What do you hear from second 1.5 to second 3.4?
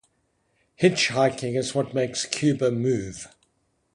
is what makes Cuba move.